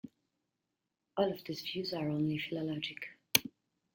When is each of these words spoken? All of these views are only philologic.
All 1.15 1.31
of 1.31 1.43
these 1.43 1.61
views 1.61 1.93
are 1.93 2.09
only 2.09 2.39
philologic. 2.39 2.97